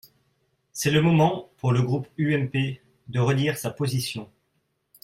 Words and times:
C’est 0.73 0.89
le 0.89 0.99
moment, 1.03 1.51
pour 1.57 1.73
le 1.73 1.83
groupe 1.83 2.07
UMP, 2.17 2.81
de 3.07 3.19
redire 3.19 3.55
sa 3.55 3.69
position. 3.69 4.31